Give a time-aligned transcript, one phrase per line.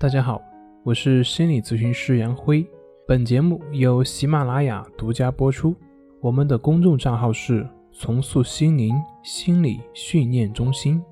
[0.00, 0.40] 大家好，
[0.84, 2.64] 我是心理咨询师杨辉。
[3.04, 5.74] 本节目由喜马拉雅独家播出。
[6.20, 11.02] 我们的公众账号是“重塑心灵心理训练中心”。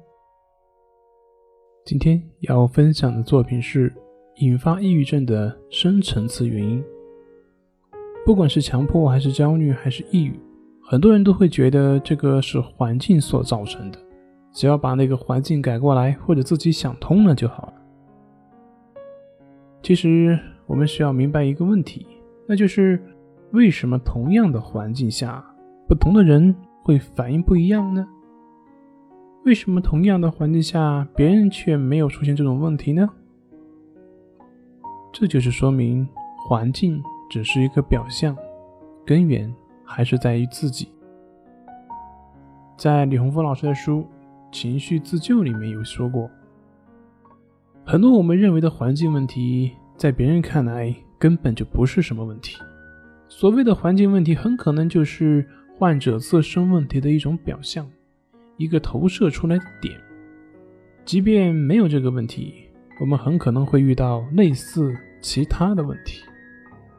[1.85, 3.93] 今天要分享的作品是
[4.37, 6.81] 引发抑郁症的深层次原因。
[8.25, 10.39] 不管是强迫，还是焦虑，还是抑郁，
[10.85, 13.99] 很多人都会觉得这个是环境所造成的。
[14.53, 17.66] 只要把那个环境改过来，或者自己想通了就好。
[19.87, 22.05] 其实我们需要明白一个问题，
[22.49, 23.01] 那就是
[23.53, 25.45] 为什么同样的环境下，
[25.87, 28.05] 不同的人会反应不一样呢？
[29.45, 33.09] 为什么同样的环境下，别人却没有出现这种问题呢？
[35.13, 36.05] 这就是说明
[36.37, 37.01] 环境
[37.31, 38.37] 只是一个表象，
[39.05, 40.89] 根源还是在于自己。
[42.77, 44.05] 在李洪峰老师的书。
[44.53, 46.31] 情绪自救里面有说过，
[47.89, 52.57] 很多我们认为的环境问题，在别人看来根本就不是什么问题。
[53.29, 55.47] 所谓的环境问题，很可能就是
[55.79, 57.89] 患者自身问题的一种表象，
[58.57, 59.97] 一个投射出来的点。
[61.05, 62.55] 即便没有这个问题，
[63.01, 66.25] 我们很可能会遇到类似其他的问题。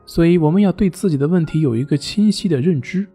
[0.05, 3.05] 所以，我们要对自己的问题有一个清晰的认知。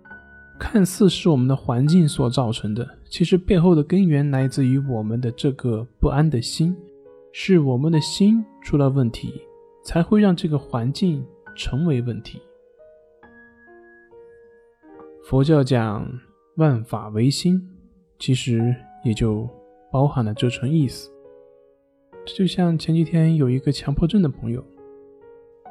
[0.59, 6.77] 看似是我们的环境所造成的，其实背后的根源来自于我们的这个不安的心，
[7.33, 9.33] 是我们的心出了问题，
[9.83, 11.25] 才会让这个环境
[11.57, 12.41] 成为问题。
[15.25, 16.07] 佛教讲
[16.57, 17.61] 万法唯心，
[18.19, 19.49] 其实也就
[19.91, 21.11] 包含了这层意思。
[22.27, 24.63] 这就像前几天有一个强迫症的朋友，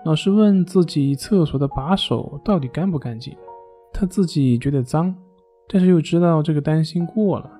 [0.03, 3.37] 老是问自己厕所的把手到底干不干净。
[3.93, 5.15] 他自己觉得脏，
[5.67, 7.51] 但是又知道这个担心过了，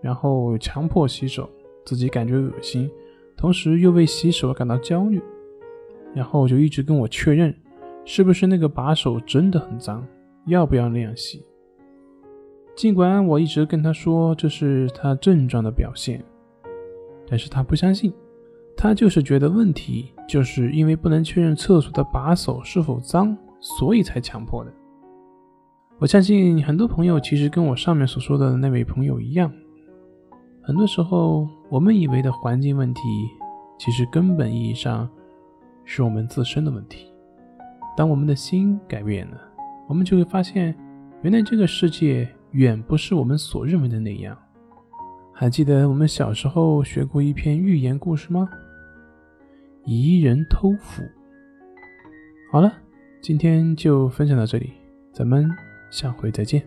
[0.00, 1.48] 然后强迫洗手，
[1.84, 2.90] 自己感觉恶心，
[3.40, 5.18] 同时又为洗手感到焦虑，
[6.14, 7.54] 然后就一直跟我确认，
[8.04, 10.06] 是不是那个把手真的很脏，
[10.44, 11.42] 要不要那样洗？
[12.76, 16.22] 尽管我一直跟他说这是他症状的表现，
[17.26, 18.12] 但是他不相信，
[18.76, 24.70] 他就是觉得问题就是因为不能确认厕所的把手是否脏，所以才强迫的。
[25.98, 29.50] 我相信很多朋友其实跟我上面所说的那位朋友一样，
[30.70, 33.00] 很多时候我们以为的环境问题，
[33.76, 35.10] 其实根本意义上
[35.84, 37.12] 是我们自身的问题。
[37.96, 39.40] 当我们的心改变了，
[39.88, 40.72] 我们就会发现，
[41.22, 44.38] 原来这个世界远不是我们所认为的那样。
[45.32, 48.48] 还记得我们小时候学过一篇寓言故事吗？
[49.84, 51.02] 疑人偷斧。
[52.52, 52.72] 好了，
[53.20, 54.70] 今天就分享到这里，
[55.12, 55.50] 咱们。
[55.90, 56.62] 下回再见。